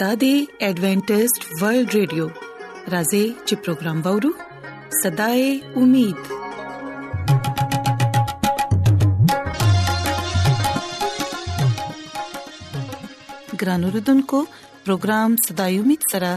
دا 0.00 0.08
دی 0.20 0.30
ایڈونٹسټ 0.66 1.44
ورلد 1.60 1.90
ریډیو 1.96 2.24
راځي 2.94 3.20
چې 3.46 3.54
پروگرام 3.64 4.00
وورو 4.06 4.30
صداي 5.02 5.44
امید 5.80 6.18
ګران 13.64 13.88
اوردونکو 13.90 14.40
پروگرام 14.84 15.38
صداي 15.48 15.80
امید 15.86 16.02
سره 16.12 16.32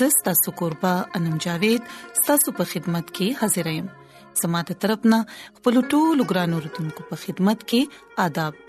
زستا 0.00 0.34
سوکوربا 0.44 0.94
انم 1.20 1.36
جاوید 1.46 1.94
ستاسو 2.22 2.56
په 2.60 2.70
خدمت 2.74 3.14
کې 3.14 3.40
حاضر 3.42 3.72
یم 3.76 3.92
سماده 4.42 4.78
طرفنا 4.86 5.22
خپل 5.58 5.80
ټولو 5.92 6.30
ګران 6.32 6.60
اوردونکو 6.60 7.10
په 7.14 7.24
خدمت 7.26 7.70
کې 7.72 8.28
آداب 8.28 8.68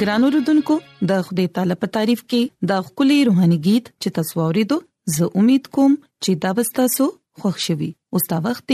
ګران 0.00 0.22
اوردونکو 0.26 0.74
د 1.08 1.18
خدای 1.24 1.48
تعالی 1.56 1.74
په 1.80 1.88
تعریف 1.94 2.20
کې 2.32 2.42
د 2.68 2.84
خولي 2.84 3.16
روحاني 3.28 3.58
गीत 3.66 3.90
چې 4.02 4.12
تاسو 4.18 4.34
ورېدو 4.38 4.76
زه 5.16 5.26
امید 5.42 5.66
کوم 5.78 5.96
چې 6.24 6.30
دا 6.44 6.52
به 6.58 6.64
تاسو 6.78 7.06
خوښ 7.42 7.56
شي 7.64 7.88
اوس 8.18 8.24
دا 8.30 8.38
وخت 8.46 8.64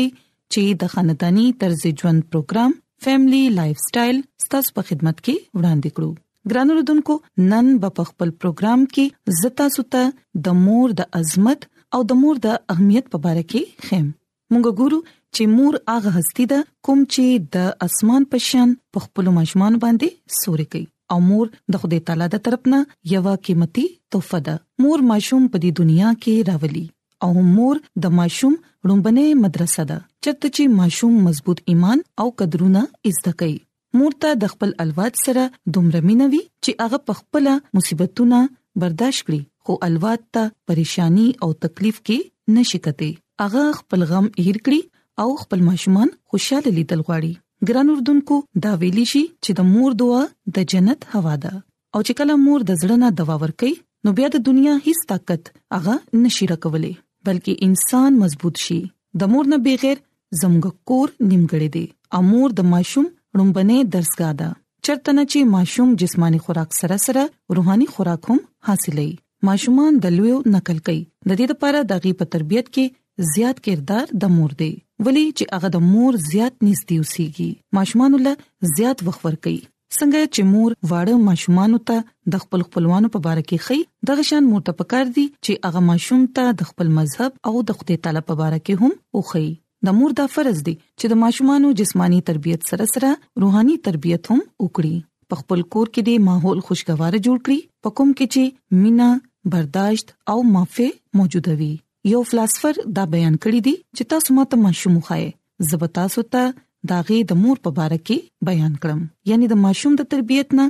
چې 0.53 0.77
د 0.85 0.95
خاندانی 0.95 1.47
طرز 1.65 1.83
ژوند 2.01 2.21
پروګرام 2.35 2.77
فیملی 3.09 3.43
لایف 3.57 3.81
سټایل 3.87 4.21
ستاسو 4.45 4.77
په 4.79 4.87
خدمت 4.93 5.25
کې 5.25 5.61
وړاندې 5.61 5.99
کړو 5.99 6.55
ګران 6.55 6.73
اوردونکو 6.75 7.19
نن 7.53 7.75
په 7.89 8.09
خپل 8.15 8.35
پروګرام 8.43 8.87
کې 8.97 9.37
زتا 9.43 9.69
ستا 9.81 10.05
د 10.49 10.61
مور 10.63 10.97
د 11.05 11.11
عظمت 11.23 11.69
او 11.99 12.03
د 12.13 12.21
مور 12.25 12.43
د 12.49 12.59
اهمیت 12.75 13.11
په 13.15 13.21
اړه 13.29 13.55
کې 13.55 13.89
خیم 13.89 14.07
مونږ 14.11 14.83
ګورو 14.83 15.03
چې 15.13 15.55
مور 15.61 15.83
هغه 15.95 16.17
هستی 16.21 16.51
ده 16.57 16.65
کوم 16.89 17.07
چې 17.13 17.47
د 17.59 17.73
اسمان 17.91 18.33
پشن 18.37 18.77
په 18.97 19.07
خپل 19.07 19.35
مشمان 19.41 19.87
باندې 19.87 20.39
سوري 20.43 20.69
کوي 20.75 20.89
او 21.15 21.19
مور 21.29 21.47
د 21.73 21.79
خدای 21.83 22.01
تعالی 22.11 22.27
د 22.33 22.37
طرفنا 22.49 22.79
یو 23.15 23.23
قیمتي 23.49 23.87
تحفه 24.15 24.39
ده 24.49 24.55
مور 24.87 24.99
ماشوم 25.11 25.43
په 25.55 25.63
دې 25.63 25.71
دنیا 25.83 26.11
کې 26.23 26.35
راولي 26.53 26.85
او 27.27 27.31
مور 27.57 27.77
د 28.07 28.15
ماشوم 28.21 28.55
رومبنه 28.91 29.25
مدرسه 29.43 29.83
ده 29.93 29.99
چته 30.25 30.49
چې 30.57 30.63
ماشوم 30.81 31.15
مضبوط 31.29 31.59
ایمان 31.75 31.99
او 32.25 32.27
قدرونه 32.43 32.83
زده 33.21 33.33
کوي 33.43 33.59
مور 34.01 34.13
ته 34.25 34.31
د 34.45 34.53
خپل 34.55 34.71
الواد 34.87 35.15
سره 35.25 35.43
دومره 35.79 36.01
مینوي 36.11 36.43
چې 36.65 36.71
هغه 36.87 36.99
په 37.11 37.21
خپل 37.21 37.49
مصیبتونه 37.79 38.41
برداشت 38.85 39.21
کړي 39.29 39.41
خو 39.69 39.79
الواد 39.91 40.27
ته 40.39 40.43
پریشانی 40.73 41.29
او 41.47 41.51
تکلیف 41.67 42.03
کې 42.03 42.59
نشي 42.59 42.83
کته 42.89 43.13
هغه 43.47 43.65
خپل 43.81 44.07
غم 44.13 44.27
هیر 44.47 44.59
کړي 44.67 44.83
او 45.25 45.29
خپل 45.47 45.67
ماشومان 45.73 46.09
خوشاله 46.33 46.75
لیدل 46.81 47.03
غواړي 47.09 47.33
ګران 47.69 47.89
اردوونکو 47.91 48.37
دا 48.65 48.71
ویلی 48.81 49.05
شي 49.13 49.21
چې 49.45 49.51
د 49.59 49.69
مور 49.75 49.93
دعا 50.03 50.23
د 50.57 50.67
جنت 50.73 51.01
هوا 51.13 51.35
ده 51.45 51.53
او 51.95 52.01
چې 52.07 52.13
کله 52.19 52.35
مور 52.45 52.61
د 52.71 52.81
زړه 52.81 52.97
نه 53.03 53.09
دوا 53.21 53.37
ورکي 53.45 53.73
نو 54.09 54.13
بیا 54.19 54.29
د 54.35 54.43
دنیا 54.49 54.75
هیڅ 54.87 54.99
طاقت 55.13 55.51
هغه 55.77 55.95
نشي 56.27 56.49
راکولي 56.53 56.93
بلکې 57.27 57.65
انسان 57.69 58.19
مضبوط 58.25 58.61
شي 58.65 58.79
د 59.23 59.33
مور 59.35 59.49
نه 59.55 59.61
بغیر 59.69 60.03
زموږ 60.43 60.77
کور 60.91 61.15
نیمګړی 61.31 61.69
دی 61.79 61.85
امور 62.21 62.59
د 62.61 62.71
ماشوم 62.77 63.09
رومبنه 63.41 63.79
درسګا 63.97 64.31
ده 64.43 64.51
چرته 64.87 65.17
نه 65.19 65.25
چې 65.31 65.53
ماشوم 65.57 65.95
جسمانی 66.05 66.43
خوراک 66.47 66.79
سره 66.81 67.01
سره 67.07 67.25
روحاني 67.61 67.89
خوراک 67.95 68.31
هم 68.33 68.43
حاصلې 68.69 69.51
ماشومان 69.51 69.99
د 70.05 70.15
لویو 70.19 70.39
نقل 70.59 70.81
کوي 70.89 71.03
د 71.05 71.37
دې 71.37 71.55
لپاره 71.55 71.83
د 71.95 72.05
غي 72.07 72.15
په 72.23 72.33
تربيت 72.37 72.73
کې 72.77 73.31
زیات 73.37 73.65
کردار 73.69 74.19
د 74.25 74.35
مور 74.39 74.55
دی 74.63 74.73
ولی 75.05 75.25
چې 75.39 75.45
هغه 75.57 75.69
د 75.73 75.77
مور 75.93 76.13
زیات 76.31 76.55
نږدې 76.67 76.97
اوسيږي 77.01 77.51
ماشومان 77.77 78.13
له 78.27 78.33
زیات 78.79 78.99
وخت 79.09 79.23
ورکي 79.27 79.57
څنګه 79.97 80.21
چې 80.35 80.41
مور 80.53 80.71
واړه 80.91 81.15
ماشومان 81.29 81.75
ته 81.91 81.97
د 82.37 82.45
خپل 82.45 82.61
خپلوانو 82.69 83.09
په 83.17 83.21
اړه 83.33 83.43
کې 83.51 83.69
خي 83.69 83.79
دغه 84.13 84.25
شان 84.31 84.49
مور 84.55 84.63
ته 84.71 84.79
پکار 84.81 85.13
دي 85.19 85.27
چې 85.45 85.67
هغه 85.69 85.83
ماشوم 85.91 86.23
ته 86.39 86.57
د 86.63 86.73
خپل 86.73 86.89
مذهب 86.99 87.37
او 87.51 87.55
د 87.71 87.79
خدای 87.81 87.99
تعالی 88.07 88.23
په 88.31 88.41
اړه 88.47 88.59
کې 88.69 88.83
هم 88.83 89.21
وخی 89.21 89.47
د 89.89 89.97
مور 90.01 90.17
دا 90.21 90.27
فرض 90.35 90.59
دي 90.71 90.75
چې 90.99 91.07
د 91.15 91.21
ماشومانو 91.27 91.73
جسمانی 91.83 92.21
تربيت 92.33 92.69
سره 92.73 92.91
سره 92.97 93.13
روحاني 93.45 93.77
تربيت 93.91 94.25
هم 94.35 94.41
وکړي 94.67 95.09
په 95.33 95.43
خپل 95.43 95.65
کور 95.77 95.87
کې 95.95 96.11
د 96.11 96.27
ماحول 96.33 96.67
خوشگوار 96.69 97.19
جوړ 97.27 97.39
کړي 97.47 97.59
په 97.87 97.97
کوم 98.01 98.13
کې 98.21 98.37
چې 98.37 98.85
مینا 98.85 99.57
برداشت 99.57 100.15
او 100.35 100.39
معافي 100.55 100.87
موجوده 101.19 101.57
وي 101.61 101.75
یو 102.11 102.21
فلسفر 102.31 102.73
دا 102.97 103.05
بیان 103.13 103.37
کړی 103.45 103.61
دی 103.67 103.71
چې 103.97 104.03
تاسو 104.13 104.35
ماته 104.35 104.57
مشوم 104.65 104.99
خای 105.07 105.23
زبتا 105.71 106.03
سوتا 106.15 106.43
داغه 106.91 107.17
د 107.31 107.39
مور 107.45 107.59
په 107.67 107.73
اړه 107.85 107.99
کې 108.11 108.47
بیان 108.49 108.77
کړم 108.83 109.01
یعنی 109.31 109.49
د 109.53 109.57
ماشوم 109.63 109.97
د 110.01 110.07
تربيت 110.15 110.55
نه 110.59 110.67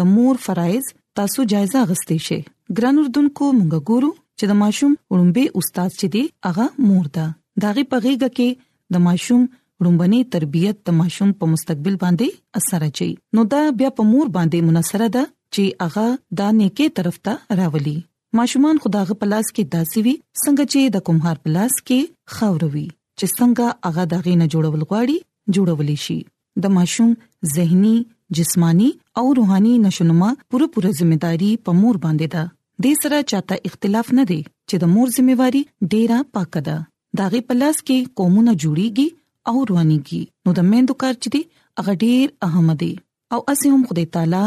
د 0.00 0.08
مور 0.14 0.40
فرایز 0.48 0.88
تاسو 1.20 1.44
جایزه 1.52 1.82
غستې 1.92 2.26
شي 2.26 2.40
ګران 2.78 2.98
اردوونکو 3.04 3.50
مونږ 3.58 3.84
ګورو 3.90 4.10
چې 4.38 4.50
د 4.52 4.58
ماشوم 4.64 4.98
وړمبه 5.14 5.62
استاد 5.62 5.94
چې 6.00 6.12
دی 6.16 6.24
هغه 6.48 6.66
مور 6.88 7.06
ده 7.20 7.28
داغه 7.68 7.86
په 7.94 8.04
غیګه 8.08 8.36
کې 8.40 8.98
د 8.98 9.04
ماشوم 9.08 9.46
وړمبني 9.46 10.20
تربيت 10.36 10.82
د 10.90 10.98
ماشوم 11.02 11.34
په 11.44 11.52
مستقبل 11.54 12.02
باندې 12.04 12.62
اثر 12.62 12.90
اچي 12.90 13.10
نو 13.38 13.46
دا 13.56 13.62
بیا 13.82 13.96
په 14.00 14.10
مور 14.12 14.36
باندې 14.38 14.68
منصر 14.72 15.08
ده 15.18 15.24
چې 15.32 15.88
هغه 15.88 16.40
د 16.42 16.62
نیکه 16.62 16.94
طرف 17.00 17.24
ته 17.30 17.60
راولي 17.62 17.98
ماشومان 18.38 18.76
خداغه 18.82 19.14
پلاس 19.20 19.48
کې 19.54 19.62
داسي 19.76 20.00
وي 20.06 20.12
څنګه 20.42 20.64
چې 20.72 20.80
د 20.96 21.02
کومهار 21.06 21.36
پلاس 21.46 21.74
کې 21.88 22.00
خوروي 22.34 22.84
چې 23.18 23.26
څنګه 23.36 23.66
هغه 23.86 24.04
دغه 24.12 24.32
نه 24.40 24.46
جوړول 24.54 24.82
غواړي 24.88 25.16
جوړولې 25.54 25.96
شي 26.04 26.18
د 26.66 26.72
ماشوم 26.76 27.10
زهني 27.56 27.94
جسمانی 28.40 28.90
او 29.22 29.26
روحاني 29.40 29.74
نشونما 29.88 30.30
پوره 30.48 30.66
پوره 30.74 30.90
ځمېداري 30.98 31.52
په 31.68 31.76
مور 31.80 31.96
باندې 32.04 32.26
ده 32.34 32.44
د 32.84 32.86
سره 33.02 33.16
چاته 33.34 33.54
اختلاف 33.72 34.06
نه 34.22 34.28
دی 34.32 34.40
چې 34.68 34.74
د 34.86 34.94
مور 34.94 35.06
ځمېواري 35.16 35.62
ډیره 35.92 36.18
پاکه 36.38 36.60
ده 36.72 36.76
داغه 37.18 37.40
پلاس 37.52 37.76
کې 37.86 37.98
قومونه 38.22 38.52
جوړيږي 38.62 39.08
او 39.52 39.56
روانيږي 39.70 40.22
نو 40.44 40.56
د 40.60 40.72
مېندو 40.72 40.94
کار 41.06 41.14
چې 41.22 41.28
دی 41.34 41.42
هغه 41.78 41.92
ډیر 42.04 42.26
اهم 42.50 42.68
دی 42.84 42.92
او 43.32 43.38
اسې 43.50 43.66
هم 43.78 43.82
خدای 43.92 44.06
تعالی 44.18 44.44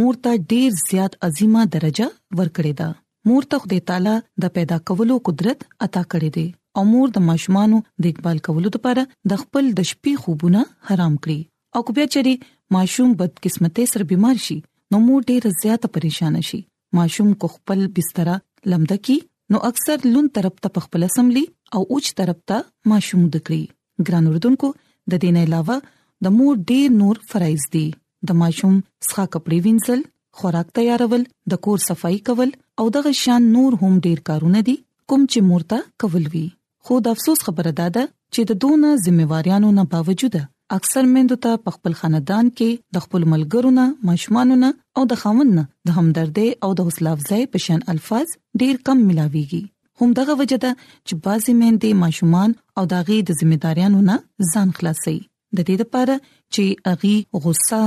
مور 0.00 0.14
ته 0.26 0.32
ډیر 0.56 0.68
زیات 0.90 1.12
عظیمه 1.28 1.62
درجه 1.76 2.08
ورکړې 2.38 2.74
ده 2.84 2.90
مور 3.28 3.44
ته 3.52 3.58
خدای 3.64 3.80
تعالی 3.88 4.14
د 4.44 4.52
پیدا 4.54 4.76
کولو 4.88 5.14
قدرت 5.26 5.60
عطا 5.86 6.00
کړې 6.12 6.30
ده 6.38 6.46
او 6.80 6.84
مور 6.92 7.08
د 7.14 7.18
ماشومانو 7.28 7.78
دیکبال 8.06 8.38
کولو 8.48 8.68
لپاره 8.74 9.02
د 9.32 9.40
خپل 9.42 9.64
د 9.78 9.86
شپې 9.92 10.12
خوبونه 10.24 10.60
حرام 10.88 11.14
کړی 11.22 11.40
او 11.78 11.84
کبه 11.90 12.04
چری 12.16 12.34
ماشوم 12.76 13.14
بدقسمتۍ 13.22 13.84
سره 13.94 14.08
بیمار 14.12 14.42
شي 14.48 14.58
نو 14.94 15.00
مور 15.06 15.24
ډیره 15.30 15.52
زیاته 15.62 15.92
پریشان 15.96 16.38
شي 16.50 16.60
ماشوم 17.00 17.32
کو 17.44 17.50
خپل 17.56 17.86
بستر 18.00 18.30
لمده 18.74 19.00
کی 19.08 19.16
نو 19.54 19.62
اکثر 19.72 20.06
لون 20.16 20.28
طرف 20.40 20.60
ته 20.66 20.86
خپل 20.88 21.08
سملی 21.16 21.44
او 21.76 21.82
اوچ 21.96 22.12
طرف 22.20 22.44
ته 22.52 22.60
ماشوم 22.94 23.24
دکړي 23.36 24.08
ګران 24.10 24.30
وردونکو 24.32 24.72
د 25.12 25.24
دې 25.24 25.38
نه 25.38 25.50
علاوه 25.50 26.28
د 26.28 26.36
مور 26.40 26.62
ډیر 26.72 26.94
نور 27.02 27.24
فرایز 27.34 27.68
دي 27.76 27.86
د 28.30 28.38
ماشوم 28.44 28.78
څخه 28.78 29.30
کپړې 29.36 29.64
وینځل 29.68 30.08
خوراک 30.40 30.68
تیارول 30.76 31.22
د 31.52 31.60
کور 31.66 31.78
صفائی 31.88 32.18
کول 32.28 32.50
او 32.82 32.88
دغه 32.96 33.10
شان 33.24 33.42
نور 33.56 33.72
هم 33.82 33.92
ډیر 34.08 34.18
کارونه 34.28 34.60
دي 34.68 34.74
کوم 35.12 35.22
چې 35.32 35.38
مورته 35.50 35.76
کول 36.04 36.24
وی 36.34 36.46
خو 36.88 36.96
د 37.06 37.16
افسوس 37.16 37.44
خبره 37.48 37.72
ده 37.78 37.90
چې 38.34 38.40
د 38.50 38.56
دونه 38.64 38.88
ځمېواریانو 39.04 39.70
نه 39.78 39.84
باوجود 39.94 40.36
اکثر 40.78 41.08
مندو 41.14 41.36
ته 41.46 41.60
په 41.64 41.74
خپل 41.76 41.92
خاندان 42.00 42.46
کې 42.50 42.96
د 42.96 43.04
خپل 43.04 43.22
ملګرو 43.32 43.70
نه 43.78 43.86
مشمانو 44.10 44.56
نه 44.64 44.70
او 45.00 45.04
د 45.12 45.20
خاوند 45.22 45.56
نه 45.58 45.64
د 45.90 45.96
همدردۍ 45.98 46.48
او 46.68 46.70
د 46.78 46.88
حوصله 46.88 47.12
افزای 47.16 47.44
په 47.52 47.64
شان 47.66 47.84
الفاظ 47.94 48.32
ډیر 48.62 48.80
کم 48.88 49.04
ملاويږي 49.10 50.02
همدغه 50.02 50.36
وجه 50.42 50.58
ده 50.66 50.72
چې 50.80 51.22
بعضی 51.28 51.54
مېندې 51.60 52.02
ماشومان 52.04 52.56
او 52.78 52.86
داغي 52.94 53.18
د 53.30 53.36
ځمېداريانو 53.40 54.02
نه 54.10 54.50
ځان 54.52 54.74
خلاصي 54.80 55.16
د 55.58 55.66
دې 55.68 55.76
لپاره 55.82 56.14
چې 56.54 56.64
اغي 56.92 57.16
غصه 57.42 57.82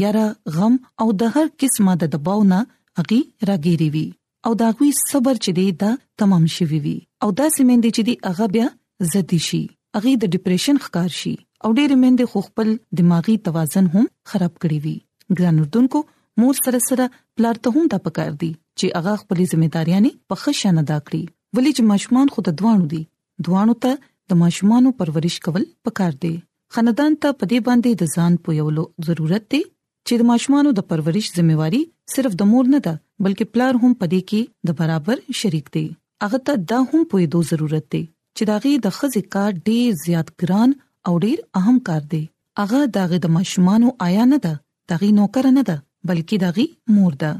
یره 0.00 0.26
غم 0.56 0.74
او 1.04 1.08
د 1.20 1.30
هر 1.36 1.46
قسمه 1.64 1.92
د 2.00 2.04
دباو 2.14 2.40
نه 2.52 2.60
اغي 3.04 3.20
راګيري 3.48 3.88
وي 3.96 4.06
او 4.48 4.52
دا 4.62 4.68
غوي 4.78 4.90
صبر 5.10 5.36
چې 5.44 5.50
دی 5.60 5.66
دا 5.84 5.90
تمام 6.22 6.44
شوی 6.56 6.80
وي 6.86 6.96
او 7.26 7.30
دا 7.42 7.46
سیمندې 7.56 7.90
چې 7.96 8.02
دی 8.08 8.14
هغه 8.28 8.46
بیا 8.56 8.66
زدي 9.14 9.40
شي 9.48 9.62
اغي 10.00 10.12
د 10.24 10.36
ډیپریشن 10.36 10.76
ښکار 10.84 11.10
شي 11.20 11.34
او 11.64 11.68
ډېر 11.78 11.90
مندې 12.02 12.24
خو 12.32 12.38
خپل 12.48 12.68
دماغي 13.00 13.34
توازن 13.48 13.86
هم 13.96 14.04
خراب 14.32 14.54
کړی 14.62 14.78
وي 14.84 14.96
ګران 15.40 15.60
اردوونکو 15.64 16.02
مور 16.42 16.60
سره 16.64 16.80
سره 16.90 17.06
پلار 17.36 17.62
ته 17.66 17.74
هم 17.76 17.90
دا 17.94 17.98
پکار 18.08 18.30
دي 18.44 18.52
چې 18.52 19.00
هغه 19.00 19.24
خپل 19.24 19.42
ځمېداریانه 19.46 20.32
په 20.32 20.42
خښه 20.42 20.76
نه 20.80 20.84
دا 20.94 20.98
کړی 21.10 21.58
ولې 21.58 21.70
چې 21.76 21.92
ماشومان 21.92 22.32
خود 22.36 22.52
دوانو 22.62 22.88
دي 22.94 23.02
دوانو 23.48 23.76
ته 23.86 24.00
د 24.32 24.42
ماشومانو 24.46 24.96
پرورش 25.02 25.38
کول 25.46 25.64
پکار 25.88 26.16
دي 26.24 26.34
خاندان 26.74 27.16
ته 27.22 27.30
په 27.40 27.46
دې 27.50 27.58
باندې 27.66 27.90
د 28.00 28.02
ځان 28.16 28.32
پویولو 28.44 28.82
ضرورت 29.06 29.44
دی 29.54 29.58
چې 30.06 30.12
د 30.20 30.26
ماشومانو 30.30 30.70
د 30.76 30.80
پرورش 30.92 31.26
ځمېواري 31.36 31.80
صرف 32.14 32.32
د 32.42 32.46
مور 32.52 32.64
نه 32.74 32.78
ده 32.86 32.92
بلکې 33.26 33.44
پلار 33.56 33.74
هم 33.82 33.90
پدې 34.00 34.20
کې 34.30 34.42
د 34.70 34.78
برابر 34.78 35.18
شریک 35.40 35.66
دی 35.74 35.82
هغه 36.24 36.38
ته 36.46 36.52
دا 36.70 36.78
هم 36.90 37.00
پویدو 37.14 37.40
ضرورت 37.50 37.86
دی 37.94 38.00
چې 38.36 38.42
داغي 38.52 38.72
د 38.86 38.94
خزې 39.00 39.22
کار 39.36 39.52
ډیر 39.68 39.88
زیات 40.04 40.28
ګران 40.44 40.70
او 41.10 41.14
ډیر 41.26 41.38
اهم 41.60 41.76
کار 41.90 42.02
دی 42.14 42.22
هغه 42.62 42.80
داغه 42.96 43.16
د 43.26 43.36
ماشومانو 43.36 43.92
آیا 44.08 44.24
نه 44.32 44.38
ده 44.46 44.54
داغي 44.94 45.10
نوکر 45.18 45.50
نه 45.58 45.62
ده 45.70 45.76
بلکې 46.08 46.36
داغي 46.46 46.66
مور 46.96 47.12
ده 47.24 47.32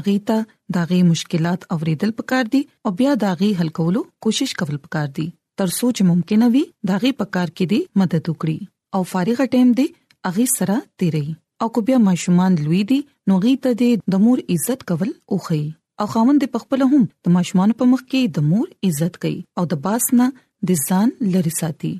اغه 0.00 0.14
ته 0.30 0.38
داغي 0.78 1.00
مشکلات 1.12 1.68
اوریدل 1.78 2.14
پکار 2.22 2.54
دي 2.54 2.62
او 2.86 2.94
بیا 3.02 3.18
داغي 3.26 3.50
حل 3.64 3.74
کولو 3.82 4.06
کوشش 4.28 4.56
کول 4.62 4.80
پکار 4.86 5.10
دي 5.20 5.26
تر 5.62 5.76
سوچ 5.80 6.06
ممکنه 6.14 6.52
وي 6.56 6.64
داغي 6.94 7.14
پکار 7.24 7.54
کې 7.56 7.70
دي 7.76 7.82
مدد 8.04 8.32
وکړي 8.34 8.58
او 8.94 9.02
فارغ 9.12 9.40
ټیم 9.52 9.68
دی 9.78 9.86
اغه 10.28 10.44
سره 10.56 10.74
تیری 11.02 11.24
او 11.64 11.68
کو 11.76 11.80
بیا 11.88 11.96
ماشومان 12.08 12.52
لوی 12.64 12.82
دي 12.92 12.98
نو 13.30 13.38
غي 13.44 13.52
ته 13.66 13.92
د 14.14 14.18
مور 14.26 14.42
عزت 14.56 14.84
کول 14.90 15.10
اوخی 15.36 15.62
او 16.04 16.06
خاوند 16.14 16.44
په 16.56 16.62
خپل 16.64 16.82
هم 16.92 17.02
د 17.26 17.34
ماشومان 17.36 17.70
په 17.82 17.88
مخ 17.92 18.00
کې 18.04 18.34
د 18.38 18.48
مور 18.50 18.66
عزت 18.90 19.18
کوي 19.24 19.38
او 19.60 19.64
د 19.72 19.80
باس 19.86 20.06
نه 20.20 20.28
د 20.70 20.82
ځان 20.88 21.14
لری 21.36 21.52
ساتي 21.60 21.92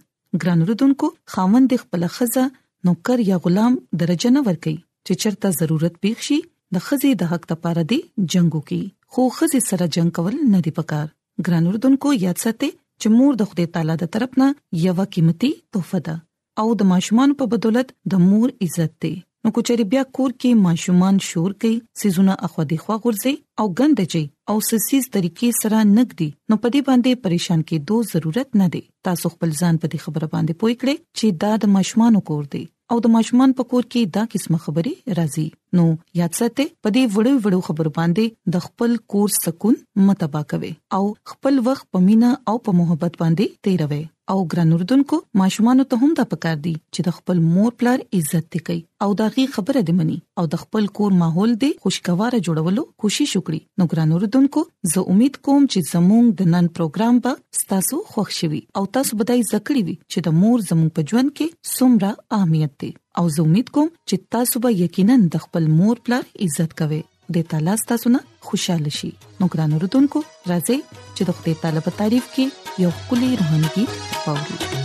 ګران 0.43 0.67
رودونکو 0.71 1.11
خاوند 1.35 1.67
د 1.75 1.83
خپل 1.85 2.07
خزه 2.19 2.45
نوکر 2.89 3.19
یا 3.31 3.39
غلام 3.47 3.79
درجه 4.03 4.35
نه 4.37 4.45
ور 4.49 4.61
کوي 4.67 4.77
چې 4.77 5.25
چرته 5.25 5.59
ضرورت 5.61 5.99
پیښ 6.07 6.31
شي 6.31 6.39
د 6.77 6.87
خزه 6.89 7.13
د 7.23 7.33
حق 7.33 7.51
لپاره 7.55 7.87
دی 7.95 8.01
جنگو 8.37 8.61
کې 8.71 9.17
خو 9.17 9.29
خزه 9.41 9.63
سره 9.71 9.93
جنگ 9.99 10.15
کول 10.21 10.39
نه 10.55 10.63
دی 10.69 10.77
پکار 10.81 11.07
ګران 11.47 11.73
رودونکو 11.77 12.17
یاد 12.27 12.45
ساتئ 12.47 12.71
چې 13.03 13.19
مور 13.19 13.41
د 13.43 13.51
خدای 13.53 13.67
تعالی 13.77 13.99
د 14.05 14.13
طرفنا 14.17 14.53
یو 14.87 15.05
قیمتي 15.17 15.51
تحفه 15.77 16.03
ده 16.09 16.17
او 16.63 16.67
د 16.81 16.89
ماشومان 16.91 17.33
په 17.41 17.47
بدولت 17.55 17.91
د 18.13 18.27
مور 18.29 18.51
عزت 18.67 18.93
دی 19.05 19.15
نو 19.47 19.51
کچري 19.57 19.85
بیا 19.95 20.03
کور 20.19 20.31
کې 20.41 20.61
ماشومان 20.69 21.19
شور 21.31 21.55
کوي 21.65 21.75
سيزونه 22.03 22.37
اخو 22.49 22.65
دي 22.71 22.79
خو 22.85 22.93
غورځي 23.03 23.35
او 23.63 23.67
ګندجي 23.81 24.23
او 24.53 24.57
سسیز 24.71 25.11
طریقې 25.19 25.51
سره 25.63 25.83
نګدي 25.99 26.31
نو 26.51 26.61
پدې 26.63 26.81
باندې 26.89 27.23
پریشان 27.27 27.67
کې 27.69 27.85
دوه 27.91 28.09
ضرورت 28.13 28.49
نه 28.63 28.71
دي 28.77 28.83
تاسو 29.11 29.33
خپل 29.35 29.53
ځان 29.61 29.83
په 29.85 29.93
دې 29.93 30.01
خبره 30.07 30.33
باندې 30.35 30.61
پوي 30.63 30.75
کړئ 30.81 30.97
چې 31.21 31.27
دا 31.45 31.53
د 31.65 31.73
ماشومان 31.77 32.21
کور 32.31 32.45
دی 32.57 32.65
او 32.95 32.99
د 33.05 33.13
ماشومان 33.17 33.51
په 33.61 33.65
کور 33.71 33.85
کې 33.93 34.01
دا 34.17 34.23
قسمه 34.33 34.59
خبري 34.65 34.93
راځي 35.19 35.47
نو 35.79 35.85
یاد 36.19 36.37
ساتئ 36.41 36.67
په 36.83 36.89
دې 36.97 37.05
وړو 37.15 37.33
وړو 37.45 37.61
خبرو 37.69 37.91
باندې 37.99 38.25
د 38.57 38.65
خپل 38.67 38.91
کور 39.15 39.29
سکون 39.45 39.75
متبا 40.11 40.43
کوي 40.53 40.71
او 40.99 41.03
خپل 41.33 41.55
وخت 41.71 41.85
په 41.97 42.05
مینا 42.07 42.31
او 42.53 42.55
په 42.69 42.77
محبت 42.83 43.13
باندې 43.23 43.53
تیروي 43.69 44.01
او 44.35 44.39
ګران 44.51 44.71
اردوونکو 44.79 45.17
ماشومان 45.43 45.79
ته 45.91 45.95
هم 46.05 46.11
دا 46.21 46.25
پکار 46.37 46.57
دي 46.69 46.75
چې 46.95 47.01
د 47.11 47.19
خپل 47.19 47.37
مور 47.55 47.71
پلار 47.83 47.99
عزت 48.21 48.45
وکړي 48.57 48.81
او 49.07 49.11
دا 49.23 49.27
غي 49.37 49.45
خبره 49.59 49.81
دې 49.87 49.95
مني 50.03 50.19
او 50.41 50.45
د 50.53 50.59
خپل 50.63 50.87
کور 50.99 51.13
ماحول 51.21 51.53
دی 51.63 51.71
خوشگوار 51.85 52.33
جوړولو 52.47 52.83
کوشش 53.05 53.31
وکړي 53.39 53.61
نو 53.83 53.87
ګران 53.95 54.11
اوردونکو 54.17 54.63
زه 54.95 55.05
امید 55.15 55.37
کوم 55.49 55.69
چې 55.69 55.93
زموږ 55.93 56.25
د 56.41 56.51
نن 56.55 56.69
پروګرام 56.79 57.21
به 57.27 57.43
تاسو 57.71 57.97
خوښ 58.11 58.29
شي 58.39 58.59
او 58.81 58.83
تاسو 58.97 59.17
به 59.21 59.29
د 59.31 59.39
زکړې 59.53 59.83
وي 59.87 59.95
چې 60.13 60.19
د 60.27 60.37
مور 60.43 60.59
زموږ 60.71 60.91
په 60.99 61.07
ژوند 61.13 61.33
کې 61.37 61.55
سمره 61.77 62.11
اهمیت 62.39 62.75
دی 62.85 62.91
او 63.23 63.27
زه 63.39 63.47
امید 63.49 63.73
کوم 63.79 63.89
چې 63.93 64.33
تاسو 64.37 64.63
به 64.69 64.77
یقینا 64.83 65.17
د 65.37 65.45
خپل 65.49 65.69
مور 65.81 66.03
پلار 66.09 66.25
عزت 66.49 66.79
کوئ 66.85 67.03
د 67.37 67.47
تعالی 67.55 67.77
تاسو 67.93 68.13
نه 68.17 68.21
خوشاله 68.51 68.95
شي 69.03 69.13
نو 69.41 69.51
ګران 69.53 69.71
اوردونکو 69.79 70.25
راځي 70.51 70.79
چې 71.17 71.23
د 71.31 71.43
خپل 71.43 71.61
تعالی 71.67 71.81
په 71.91 71.99
تعریف 72.03 72.33
کې 72.35 72.85
یو 72.87 72.93
کلی 73.15 73.31
روحاني 73.45 73.71
کې 73.71 74.21
پاوړئ 74.27 74.85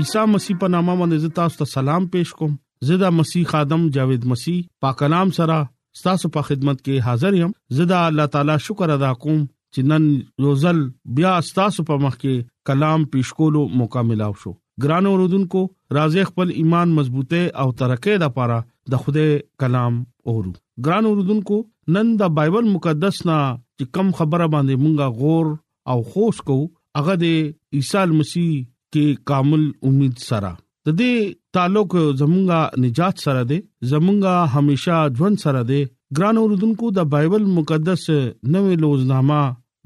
عیسی 0.00 0.24
مسیح 0.32 0.56
په 0.60 0.68
نامه 0.74 0.94
باندې 1.00 1.34
تاسو 1.40 1.58
ته 1.62 1.68
سلام 1.76 2.08
پېښ 2.14 2.40
کوم 2.40 2.56
زدا 2.88 3.08
مسیح 3.20 3.44
خادم 3.54 3.88
جاوید 3.96 4.26
مسیح 4.32 4.60
پاک 4.86 5.02
نام 5.14 5.32
سره 5.38 5.58
تاسو 6.06 6.30
په 6.36 6.48
خدمت 6.50 6.78
کې 6.86 7.06
حاضر 7.08 7.36
یم 7.38 7.54
زدا 7.80 8.00
الله 8.10 8.32
تعالی 8.36 8.58
شکر 8.66 8.94
ادا 8.96 9.12
کوم 9.24 9.40
چې 9.74 9.90
نن 9.92 10.06
روزل 10.46 10.80
بیا 11.18 11.32
تاسو 11.60 11.84
په 11.90 12.04
مخ 12.06 12.16
کې 12.18 12.48
کلام 12.70 13.04
پېښ 13.14 13.40
کولو 13.42 13.64
موقع 13.82 14.04
ملو 14.12 14.30
شو 14.44 14.54
ګران 14.86 15.08
اوردونکو 15.10 15.62
راځي 15.96 16.30
خپل 16.30 16.52
ایمان 16.62 16.94
مضبوطه 16.98 17.44
او 17.62 17.68
ترقې 17.80 18.24
د 18.24 18.34
پاره 18.38 18.58
د 18.94 19.02
خوده 19.04 19.26
کلام 19.64 19.98
اورو 20.32 20.54
ګران 20.88 21.10
اوردونکو 21.10 21.58
نن 21.96 22.12
د 22.22 22.32
بایبل 22.38 22.70
مقدس 22.76 23.20
نا 23.30 23.38
چې 23.56 23.98
کم 23.98 24.14
خبره 24.20 24.50
باندې 24.54 24.86
مونږه 24.86 25.18
غور 25.20 25.50
او 25.94 25.98
خوش 26.14 26.40
کو 26.50 26.58
هغه 26.98 27.14
د 27.22 27.24
عیسی 27.78 28.10
مسیح 28.18 28.50
کې 28.58 29.22
کامل 29.30 29.62
امید 29.90 30.14
سره 30.28 30.50
د 30.88 30.96
دې 31.00 31.12
تعلق 31.58 31.94
زمونږه 32.00 32.82
نجات 32.84 33.16
سره 33.24 33.42
دی 33.52 33.58
زمونږه 33.92 34.58
همیشا 34.58 34.98
ژوند 35.20 35.40
سره 35.44 35.62
دی 35.72 35.80
ګران 36.16 36.36
اوردونکو 36.42 36.90
د 36.98 37.08
بایبل 37.14 37.44
مقدس 37.58 38.04
نوې 38.54 38.74
لوزنامه 38.84 39.40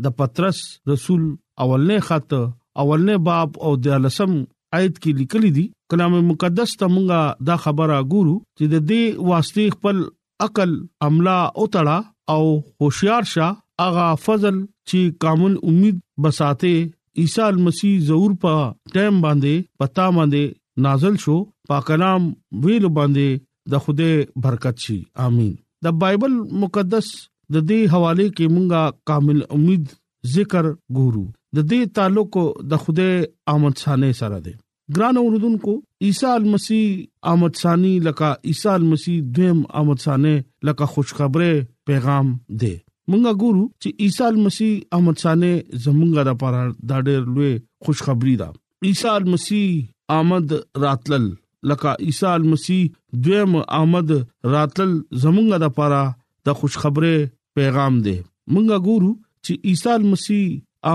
د 0.07 0.15
پترس 0.21 0.63
رسول 0.93 1.25
اولنې 1.65 2.11
خط 2.11 2.33
اولنې 2.43 3.25
باب 3.31 3.61
او 3.67 3.73
د 3.87 4.05
لسم 4.05 4.33
آیت 4.79 4.95
کې 4.99 5.21
لیکلي 5.23 5.51
دي 5.59 5.67
کلام 5.93 6.19
مقدس 6.31 6.77
ته 6.83 6.93
مونږه 6.95 7.49
دا 7.51 7.57
خبره 7.67 7.99
ګورو 8.13 8.39
چې 8.39 8.75
د 8.77 8.87
دې 8.89 9.33
واسطې 9.33 9.77
خپل 9.77 10.03
عقل 10.47 10.73
عمله 11.09 11.39
او 11.59 11.71
تړه 11.77 11.99
او 12.37 12.87
هوشیار 12.87 13.31
شه 13.35 13.51
اغا 13.89 14.09
فضل 14.25 14.59
چې 14.89 15.01
کامل 15.25 15.55
امید 15.69 15.97
بساته 16.23 16.75
عیسی 17.23 17.49
مسیح 17.67 17.95
ظهور 18.11 18.33
په 18.45 18.65
ټیم 18.95 19.17
باندې 19.27 19.55
پتا 19.83 20.07
باندې 20.17 20.87
نازل 20.87 21.15
شو 21.27 21.37
پاک 21.73 21.87
نام 22.05 22.23
ویل 22.65 22.87
باندې 22.99 23.45
د 23.75 23.85
خوده 23.85 24.11
برکت 24.49 24.77
شي 24.87 24.99
امين 25.27 25.53
د 25.87 25.97
بایبل 26.03 26.35
مقدس 26.65 27.09
د 27.55 27.65
دې 27.69 27.81
حواله 27.93 28.27
کې 28.37 28.47
مونږه 28.57 28.99
کامل 29.11 29.39
امید 29.59 29.95
ذکر 30.35 30.69
ګورو 30.99 31.25
د 31.57 31.67
دې 31.73 31.81
تعلق 31.99 32.39
د 32.75 32.83
خوده 32.85 33.09
آمد 33.55 33.83
ثانه 33.85 34.13
سره 34.23 34.41
دی 34.47 34.55
ګران 34.97 35.19
اوردونکو 35.21 35.75
عیسی 36.09 36.33
مسیح 36.47 37.31
آمد 37.33 37.61
ثانی 37.63 37.93
لکه 38.09 38.31
عیسی 38.53 38.77
مسیح 38.91 39.21
دویم 39.37 39.63
آمد 39.83 40.03
ثانه 40.07 40.35
لکه 40.71 40.87
خوشخبری 40.97 41.53
پیغام 41.91 42.33
دی 42.63 42.75
مونږه 43.11 43.33
ګورو 43.41 43.65
چې 43.83 43.89
عیسی 44.05 44.35
مسیح 44.49 44.73
آمد 44.99 45.17
سانه 45.23 45.53
زمونږه 45.87 46.23
د 46.29 46.37
پاره 46.43 46.63
د 46.91 47.03
ډېر 47.07 47.21
لوی 47.39 47.53
خوشخبری 47.87 48.35
ده 48.43 48.49
عیسی 48.91 49.17
مسیح 49.33 50.17
آمد 50.19 50.47
راتل 50.85 51.25
لکه 51.73 51.91
عیسی 52.07 52.31
مسیح 52.53 52.83
دویم 53.27 53.53
آمد 53.81 54.09
راتل 54.55 54.91
زمونږه 55.23 55.57
د 55.65 55.75
پاره 55.81 56.03
د 56.49 56.57
خوشخبری 56.61 57.17
پیغام 57.59 57.95
دی 58.07 58.15
مونږه 58.53 58.77
ګورو 58.87 59.11
چې 59.45 59.53
عیسی 59.73 59.97
مسیح 60.15 60.45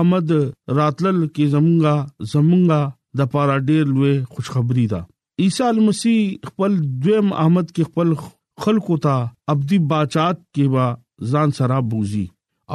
آمد 0.00 0.28
راتل 0.78 1.16
کې 1.34 1.44
زمونږه 1.54 1.96
زمونږه 2.32 2.80
د 3.20 3.30
پاره 3.36 3.56
ډېر 3.68 3.84
لوی 3.94 4.14
خوشخبری 4.34 4.86
ده 4.94 5.00
عیسی 5.46 5.80
مسیح 5.88 6.18
خپل 6.50 6.70
دویم 7.06 7.28
آمد 7.44 7.66
کې 7.74 7.84
خپل 7.88 8.08
خلقو 8.66 8.96
ته 9.06 9.14
ابدي 9.54 9.78
بچات 9.92 10.36
کې 10.54 10.66
وا 10.74 10.88
ځان 11.30 11.48
سره 11.58 11.76
بوزي 11.92 12.26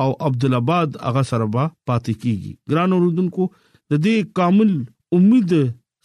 او 0.03 0.09
عبد 0.27 0.43
الاباد 0.45 0.89
هغه 1.07 1.23
سره 1.31 1.45
با 1.57 1.63
پاتې 1.87 2.13
کیږي 2.21 2.51
ګران 2.73 2.91
اوردونکو 2.97 3.43
د 3.93 4.01
دې 4.05 4.15
کامل 4.37 4.71
امید 5.19 5.51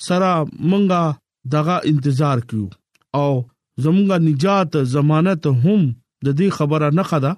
سره 0.08 0.30
مونږه 0.70 1.02
دغه 1.54 1.76
انتظار 1.92 2.38
کیو 2.52 2.66
او 3.20 3.30
زمونږه 3.82 4.16
نجات 4.28 4.72
ضمانت 4.96 5.42
هم 5.64 5.80
د 6.24 6.28
دې 6.38 6.48
خبره 6.60 6.88
نه 7.00 7.04
خدا 7.10 7.32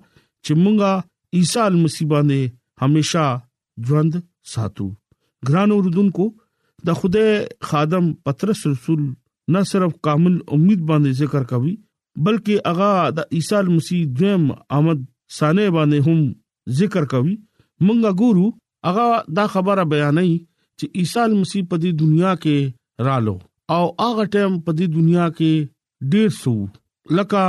چې 0.44 0.52
مونږه 0.62 0.92
عیسی 1.36 1.68
مسیح 1.82 2.06
باندې 2.12 2.40
هميشه 2.82 3.26
ژوند 3.90 4.12
ساتو 4.54 4.86
ګران 5.48 5.70
اوردونکو 5.78 6.26
د 6.88 7.00
خوده 7.00 7.26
خادم 7.70 8.04
پترس 8.28 8.60
رسول 8.72 9.00
نه 9.54 9.60
صرف 9.70 9.92
کامل 10.08 10.34
امید 10.56 10.80
باندې 10.90 11.18
ذکر 11.20 11.42
کوي 11.52 11.74
بلکې 12.24 12.54
اغا 12.70 12.92
د 13.16 13.34
عیسی 13.36 13.60
مسیح 13.76 14.02
دیم 14.20 14.44
آمد 14.78 14.98
سانه 15.38 15.64
باندې 15.76 15.98
هم 16.06 16.20
ذکر 16.80 17.04
کوي 17.14 17.34
مونږه 17.86 18.10
ګورو 18.20 18.46
اغا 18.90 19.06
دا 19.38 19.44
خبره 19.54 19.84
بیانې 19.90 20.34
چې 20.78 20.84
عیسی 20.98 21.32
مسیح 21.40 21.62
په 21.70 21.76
دې 21.82 21.90
دنیا 22.02 22.32
کې 22.42 22.56
رالو 23.10 23.36
او 23.76 23.84
اغه 24.08 24.24
ټیم 24.34 24.52
په 24.64 24.70
دې 24.78 24.86
دنیا 24.98 25.26
کې 25.38 25.52
ډیر 26.14 26.30
سو 26.42 26.54
لکه 27.16 27.44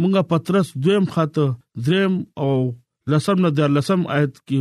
مونږه 0.00 0.22
پترس 0.32 0.68
دیم 0.88 1.04
خط 1.14 1.36
دریم 1.86 2.14
او 2.46 2.52
لسم 3.12 3.36
نه 3.44 3.50
در 3.60 3.68
لسم 3.76 4.00
آیت 4.16 4.34
کې 4.48 4.60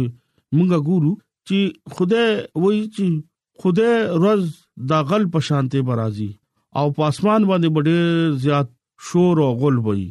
مونږه 0.55 0.79
ګورو 0.89 1.13
چې 1.49 1.59
خدای 1.97 2.29
وایي 2.63 2.83
چې 2.95 3.07
خدای 3.61 3.95
روز 4.23 4.43
دا 4.89 4.97
غل 5.11 5.23
په 5.35 5.39
شانته 5.49 5.79
برازي 5.89 6.31
او 6.79 6.85
پاسمان 6.97 7.41
باندې 7.49 7.69
ډېر 7.87 8.07
زیات 8.43 8.67
شور 9.05 9.37
او 9.45 9.51
غل 9.61 9.77
وي 9.87 10.03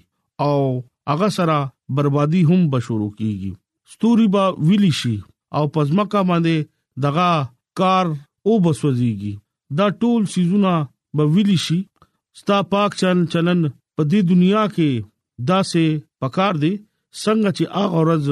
او 0.49 0.61
هغه 1.09 1.29
سره 1.39 1.59
بربادي 1.99 2.41
هم 2.51 2.61
بشورو 2.75 3.09
کیږي 3.19 3.51
ستوري 3.93 4.27
با 4.37 4.45
ویلی 4.69 4.93
شي 5.01 5.15
او 5.57 5.65
پزماکا 5.75 6.21
باندې 6.31 6.57
دغه 7.05 7.29
کار 7.81 8.05
او 8.47 8.53
بسوځيږي 8.65 9.33
دا 9.79 9.87
ټول 10.05 10.23
سيزونه 10.35 10.73
به 11.17 11.25
ویلی 11.37 11.59
شي 11.67 11.79
ستا 12.41 12.57
پاک 12.73 12.91
چن 13.01 13.19
چلن 13.33 13.61
په 13.95 14.03
دې 14.11 14.21
دنیا 14.33 14.65
کې 14.75 14.91
داسې 15.49 15.85
پکار 16.25 16.55
دي 16.65 16.75
څنګه 17.23 17.51
چې 17.57 17.65
هغه 17.77 17.99
ورځ 18.01 18.27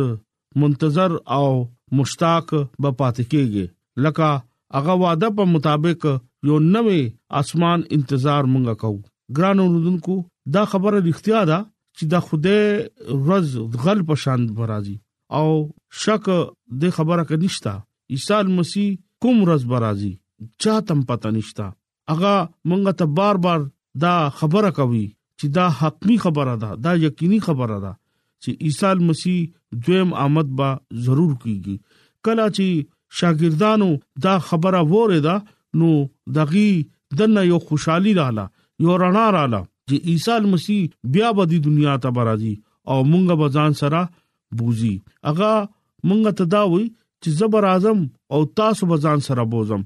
منتظر 0.63 1.11
او 1.39 1.49
مشتاق 1.97 2.47
به 2.81 2.91
پاتې 2.99 3.25
کېږي 3.33 3.65
لکه 4.05 4.29
هغه 4.77 4.95
وعده 5.03 5.29
په 5.41 5.51
مطابق 5.55 6.05
یو 6.49 6.57
نوې 6.75 7.01
اسمان 7.41 7.81
انتظار 7.97 8.43
مونږ 8.53 8.69
کوو 8.83 9.01
ګران 9.37 9.59
اوردونکو 9.61 10.17
دا 10.55 10.63
خبره 10.73 10.99
رښتیا 11.09 11.41
ده 11.51 11.59
چې 11.97 12.05
دا 12.13 12.21
خوده 12.29 12.59
ورځ 13.27 13.49
غل 13.83 14.01
پشان 14.09 14.41
برازي 14.59 14.97
او 15.39 15.51
شک 16.03 16.27
د 16.81 16.83
خبره 16.97 17.23
کې 17.29 17.37
نشتا 17.43 17.75
عیسی 18.15 18.53
مسیح 18.59 18.89
کوم 19.23 19.37
ورځ 19.45 19.63
برازي 19.73 20.13
چا 20.63 20.75
تم 20.87 21.01
پته 21.09 21.29
نشتا 21.37 21.67
اغه 22.13 22.35
مونږ 22.69 22.97
ته 22.99 23.05
بار 23.19 23.37
بار 23.45 23.61
دا 24.05 24.15
خبره 24.39 24.71
کوي 24.79 25.07
چې 25.41 25.47
دا 25.57 25.67
حتمی 25.81 26.17
خبره 26.25 26.55
ده 26.63 26.71
دا 26.85 26.93
یقیني 27.07 27.39
خبره 27.47 27.79
ده 27.85 27.93
چې 28.43 28.51
عیسی 28.65 29.07
مسیح 29.11 29.39
دویم 29.85 30.11
آمد 30.25 30.49
با 30.59 30.69
ضرور 31.07 31.33
کیږي 31.45 31.77
کله 32.25 32.47
چې 32.57 32.91
شاګردانو 33.19 33.91
دا 34.27 34.35
خبره 34.51 34.81
وره 34.95 35.21
ده 35.29 35.37
نو 35.81 35.89
دغي 36.41 36.69
دنه 37.19 37.43
یو 37.47 37.59
خوشحالي 37.69 38.13
رااله 38.21 38.47
یو 38.83 38.97
رڼا 39.03 39.27
رااله 39.37 39.59
چې 39.89 39.97
عیسی 40.09 40.51
مسیح 40.53 40.83
بیا 41.15 41.29
به 41.39 41.45
د 41.53 41.63
دنیا 41.67 41.95
ته 42.05 42.09
راځي 42.29 42.55
او 42.91 42.99
مونږه 43.11 43.35
به 43.41 43.49
ځان 43.57 43.73
سره 43.81 44.01
بوزي 44.61 44.95
اغه 45.31 45.51
مونږ 46.09 46.23
ته 46.41 46.45
دا 46.55 46.63
وایي 46.73 46.87
چې 47.23 47.29
زبر 47.41 47.63
اعظم 47.73 47.99
او 48.35 48.41
تاسو 48.61 48.83
به 48.91 48.97
ځان 49.05 49.19
سره 49.29 49.43
بوزم 49.53 49.83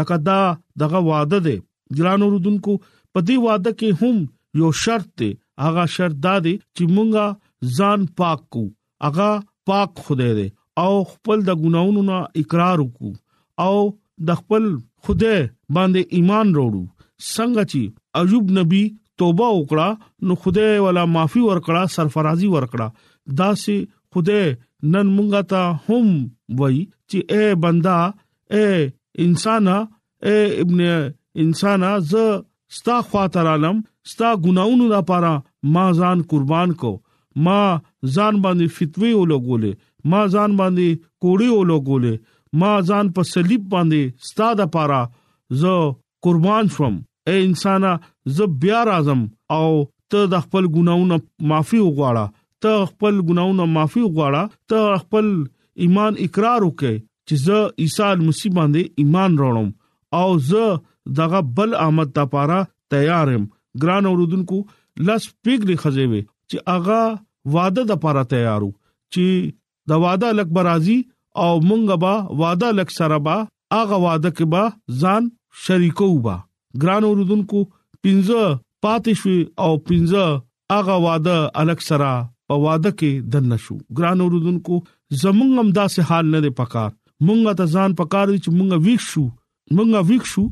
لکه 0.00 0.16
دا 0.30 0.40
دغه 0.82 0.98
وعده 1.08 1.38
ده 1.46 1.54
ګرانو 2.00 2.26
رودونکو 2.34 2.72
په 3.12 3.20
دې 3.26 3.36
وعده 3.46 3.72
کې 3.78 3.88
هم 4.00 4.16
یو 4.62 4.68
شرط 4.82 5.08
ده 5.22 5.28
اغه 5.70 5.84
شرط 5.96 6.16
دا 6.26 6.34
ده 6.44 6.52
چې 6.76 6.84
مونږه 6.96 7.26
ځان 7.78 8.00
پاک 8.22 8.40
کو 8.56 8.64
اغه 9.10 9.30
پاک 9.70 9.90
خدای 10.04 10.30
ده 10.38 10.46
او 10.84 10.92
خپل 11.14 11.38
د 11.48 11.60
ګناونو 11.64 12.02
نه 12.10 12.18
اقرار 12.44 12.78
وکړو 12.84 13.12
او 13.66 13.76
د 14.30 14.44
خپل 14.44 14.62
خدای 15.08 15.36
باندې 15.74 16.02
ایمان 16.18 16.46
وروړو 16.54 16.84
څنګه 17.32 17.64
چې 17.74 17.82
ایوب 18.20 18.50
نبی 18.58 18.82
توبه 19.20 19.46
وکړه 19.56 20.26
نو 20.28 20.34
خدای 20.44 20.72
ولا 20.86 21.04
معافي 21.14 21.42
ورکړه 21.46 21.82
سرفرازي 21.96 22.48
ورکړه 22.54 23.36
دا 23.40 23.48
سي 23.62 23.76
خدای 24.14 24.42
نن 24.92 25.08
مونږه 25.16 25.40
ته 25.52 25.60
هم 25.88 26.10
وای 26.62 26.78
چې 27.10 27.18
اے 27.34 27.44
بندا 27.62 27.98
اے 28.56 28.66
انسان 29.26 29.68
اے 30.26 30.36
ابن 30.62 30.80
انسان 31.44 31.82
ز 32.10 32.24
ستا 32.78 32.96
خاطر 33.12 33.46
عالم 33.54 33.80
ستا 34.10 34.30
ګناونو 34.46 34.88
لپاره 34.96 35.32
ما 35.76 35.86
ځان 36.00 36.24
قربان 36.32 36.72
کو 36.82 36.92
ما 37.46 37.60
ځان 38.14 38.34
باندې 38.44 38.74
فتوی 38.76 39.12
ولګولې 39.14 39.72
ما 40.10 40.20
ځان 40.34 40.56
باندې 40.60 41.00
کوړی 41.22 41.48
ولګولې 41.54 42.60
ما 42.60 42.72
ځان 42.88 43.12
په 43.18 43.22
صلیب 43.32 43.64
باندې 43.74 44.30
ستا 44.30 44.52
د 44.60 44.62
لپاره 44.64 45.00
زه 45.64 45.74
قربان 46.26 46.68
شوم 46.76 47.00
اے 47.30 47.34
انسان 47.44 47.82
زه 48.36 48.44
بیا 48.62 48.78
راځم 48.90 49.20
او 49.56 49.66
ته 50.10 50.20
د 50.32 50.40
خپل 50.44 50.64
ګناونو 50.76 51.16
معافي 51.50 51.80
وغواړه 51.84 52.24
ته 52.64 52.72
خپل 52.90 53.14
ګناونو 53.28 53.64
معافي 53.74 54.02
وغواړه 54.04 54.44
ته 54.72 54.80
خپل 55.02 55.26
ایمان 55.84 56.12
اقرار 56.24 56.60
وکې 56.68 56.94
چې 57.26 57.34
زه 57.44 57.58
عیسی 57.84 58.10
مسیح 58.28 58.50
باندې 58.58 58.82
ایمان 59.04 59.30
راوړم 59.40 59.68
او 60.20 60.28
زه 60.50 60.64
دغه 61.20 61.40
بل 61.60 61.70
آمد 61.86 62.08
ته 62.18 62.24
پاره 62.36 62.60
تیار 62.94 63.26
یم 63.36 63.44
ګران 63.82 64.04
اوردونکو 64.12 64.58
لس 65.06 65.22
پیګلی 65.42 65.76
خځوي 65.82 66.22
چې 66.48 66.56
اغا 66.76 67.00
وعده 67.54 67.82
د 67.90 68.04
پاره 68.06 68.22
تیارو 68.36 68.70
چې 69.12 69.26
د 69.90 70.06
وعده 70.06 70.28
لک 70.40 70.48
برازي 70.58 70.98
او 71.44 71.50
مونږه 71.68 71.96
با 72.04 72.14
وعده 72.44 72.68
لک 72.78 72.90
سره 73.00 73.16
با 73.26 73.36
اغه 73.82 73.96
وعده 74.06 74.30
کې 74.36 74.46
با 74.56 74.64
ځان 75.02 75.22
شریکو 75.64 76.08
با 76.24 76.36
ګران 76.82 77.04
اوردونکو 77.04 77.60
پنځه 78.04 78.42
پاتیش 78.84 79.22
او 79.64 79.72
پنځه 79.88 80.24
هغه 80.74 80.94
واده 81.04 81.36
الک 81.62 81.82
سرا 81.88 82.12
په 82.48 82.56
واده 82.64 82.90
کې 82.98 83.32
دن 83.34 83.48
نشو 83.54 83.76
ګران 84.00 84.20
اوردونکو 84.24 84.78
زمونږ 85.22 85.50
هم 85.60 85.68
داسې 85.78 86.10
حال 86.10 86.26
نه 86.34 86.40
دی 86.44 86.50
پکار 86.60 86.90
مونږ 87.26 87.56
ته 87.60 87.66
ځان 87.74 87.96
پکار 88.02 88.32
چې 88.44 88.50
مونږ 88.58 88.84
ویښ 88.86 89.02
شو 89.12 89.24
مونږ 89.76 90.10
ویښ 90.10 90.32
شو 90.32 90.44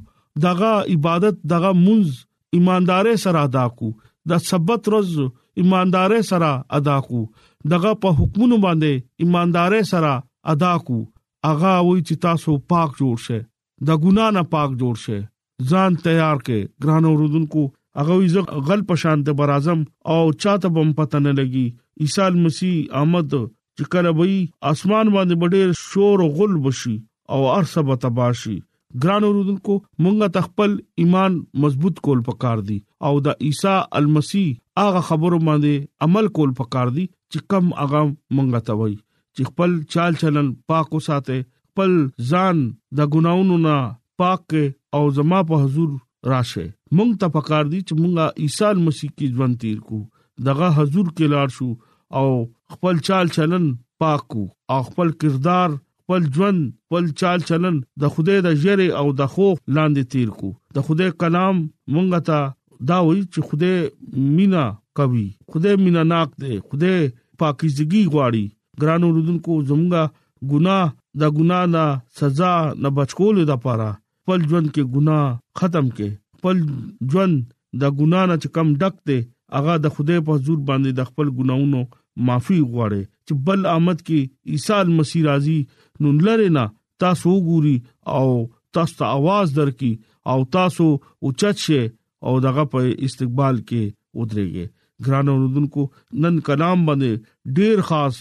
دغه 0.47 0.71
عبادت 0.95 1.41
دغه 1.53 1.71
منز 1.85 2.11
ایماندارې 2.57 3.15
سره 3.25 3.45
ادا 3.49 3.67
کو 3.79 3.89
د 4.31 4.43
سبت 4.51 4.89
ورځ 4.93 5.61
ایماندارې 5.61 6.29
سره 6.31 6.51
ادا 6.81 6.99
کو 7.09 7.23
دغه 7.73 7.95
په 8.03 8.19
حکمونو 8.21 8.59
باندې 8.67 9.25
ایماندارې 9.25 9.91
سره 9.93 10.13
ادا 10.55 10.75
کو 10.89 10.99
اغا 11.53 11.75
وای 11.87 12.01
چې 12.09 12.23
تاسو 12.27 12.59
پاک 12.75 12.97
جوړ 13.01 13.27
شه 13.27 13.41
د 13.91 14.05
ګنا 14.07 14.31
نه 14.39 14.43
پاک 14.57 14.81
جوړ 14.85 15.05
شه 15.05 15.19
ځان 15.69 15.95
تیار 16.07 16.37
کړي 16.47 16.63
ګران 16.85 17.05
اوردونکو 17.11 17.65
هغه 18.01 18.17
یې 18.25 18.67
غل 18.69 18.85
پشان 18.91 19.25
ته 19.29 19.33
بر 19.41 19.49
اعظم 19.57 19.81
او 20.15 20.19
چاته 20.45 20.69
بم 20.79 20.93
پتن 21.01 21.27
لګي 21.39 21.65
عیسی 22.07 22.29
مسیح 22.47 22.97
آمد 23.03 23.35
چې 23.37 23.91
کله 23.95 24.13
وي 24.21 24.39
اسمان 24.71 25.11
باندې 25.15 25.55
ډېر 25.55 25.81
شور 25.81 26.23
او 26.27 26.31
غل 26.41 26.57
بشي 26.67 26.95
او 27.37 27.41
ارسه 27.57 27.85
به 27.91 27.99
تباشي 28.07 28.57
ګران 29.05 29.27
اوردونکو 29.29 29.77
مونږه 29.77 30.35
تخپل 30.39 30.77
ایمان 31.05 31.39
مضبوط 31.67 32.01
کول 32.09 32.23
پکار 32.31 32.65
دي 32.73 32.79
او 33.11 33.13
د 33.29 33.45
عیسی 33.51 33.77
المسی 34.01 34.45
هغه 34.85 35.05
خبرو 35.13 35.39
باندې 35.45 36.09
عمل 36.09 36.29
کول 36.41 36.55
پکار 36.63 36.93
دي 36.99 37.07
چې 37.13 37.55
کم 37.55 37.73
هغه 37.83 38.03
مونږه 38.11 38.67
توي 38.71 38.93
چې 38.99 39.53
خپل 39.53 39.79
چال 39.97 40.21
چلن 40.25 40.53
پاک 40.73 40.99
وساته 40.99 41.41
خپل 41.43 41.97
ځان 42.33 42.63
د 43.01 43.11
ګناونو 43.17 43.59
نه 43.69 43.77
پاک 44.23 44.57
او 44.97 45.03
زما 45.17 45.41
په 45.49 45.55
حضور 45.63 45.91
راشه 46.31 46.67
مونږ 46.97 47.11
ته 47.21 47.27
پکار 47.37 47.65
دي 47.73 47.81
چې 47.89 47.93
مونږه 48.01 48.25
عیسی 48.43 48.69
مسیح 48.87 49.11
کې 49.17 49.27
ژوند 49.35 49.55
تیر 49.63 49.79
کو 49.89 49.99
دغه 50.49 50.67
حضور 50.79 51.07
کې 51.17 51.27
لار 51.35 51.49
شو 51.57 51.69
او 52.19 52.27
خپل 52.73 52.95
چال 53.07 53.27
چلن 53.37 53.65
پاکو 54.01 54.45
او 54.73 54.79
خپل 54.89 55.09
کردار 55.21 55.71
خپل 56.03 56.21
ژوند 56.35 56.61
خپل 56.87 57.05
چال 57.21 57.39
چلن 57.51 57.77
د 58.03 58.13
خدای 58.15 58.39
د 58.47 58.59
جری 58.63 58.89
او 59.01 59.07
د 59.21 59.33
خوف 59.35 59.57
لاندې 59.77 60.03
تیر 60.13 60.29
کو 60.41 60.51
د 60.77 60.87
خدای 60.87 61.11
کلام 61.23 61.57
مونږ 61.95 62.27
ته 62.29 62.39
دا 62.91 62.99
وایي 63.07 63.23
چې 63.33 63.41
خدای 63.49 63.77
مینا 64.37 64.65
کوي 64.99 65.27
خدای 65.53 65.77
مینا 65.85 66.03
ناک 66.13 66.29
دی 66.43 66.53
خدای 66.69 66.99
پاکیزګي 67.41 68.03
غواړي 68.13 68.45
ګرانو 68.81 69.09
رودونکو 69.17 69.53
زمونږه 69.69 70.05
ګناه 70.51 70.85
د 71.21 71.35
ګناه 71.39 71.65
نه 71.75 71.85
سزا 72.19 72.53
نه 72.83 72.89
بچکول 72.99 73.37
د 73.51 73.55
پاره 73.65 73.91
خپل 74.31 74.43
ژوند 74.51 74.69
کې 74.75 74.83
ګناه 74.95 75.29
ختم 75.59 75.87
کې 75.97 76.09
خپل 76.39 76.57
ژوند 77.13 77.37
د 77.85 77.97
ګنا 78.01 78.19
نه 78.31 78.37
چې 78.43 78.49
کم 78.59 78.69
ډکته 78.81 79.17
هغه 79.57 79.75
د 79.87 79.93
خدای 79.95 80.19
په 80.27 80.33
حضور 80.37 80.59
باندې 80.69 80.91
د 80.99 81.09
خپل 81.09 81.27
ګناونو 81.39 81.81
معافي 82.29 82.59
غواړي 82.73 83.03
چې 83.27 83.33
بل 83.49 83.61
آمد 83.73 83.99
کې 84.07 84.21
عیسی 84.55 84.93
مسیح 84.99 85.23
راځي 85.29 85.59
نو 86.03 86.09
لره 86.27 86.49
نه 86.59 86.65
تاسو 87.07 87.31
ګوري 87.49 87.75
او 88.19 88.27
تاسو 88.79 88.93
ته 89.01 89.07
आवाज 89.17 89.47
درکې 89.59 89.91
او 90.35 90.39
تاسو 90.57 90.87
اوچت 91.25 91.57
شي 91.65 91.81
او 92.27 92.33
دغه 92.47 92.63
په 92.75 92.79
استقبال 93.09 93.57
کې 93.69 93.83
ودرېږي 94.19 94.67
ګران 95.09 95.27
اوردونکو 95.33 95.87
نن 96.25 96.35
کلام 96.51 96.87
باندې 96.91 97.59
ډیر 97.59 97.81
خاص 97.91 98.17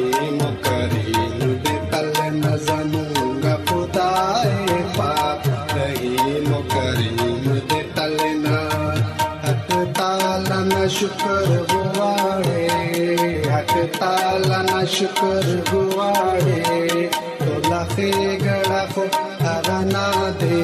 شکر 14.97 15.45
گواړې 15.71 16.61
ټول 17.45 17.73
خې 17.91 18.11
ګړه 18.45 18.83
خو 18.93 19.05
اغنا 19.55 20.07
دې 20.39 20.61